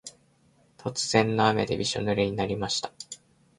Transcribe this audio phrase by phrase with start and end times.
[0.79, 2.91] 突然の雨でびしょぬれになりました。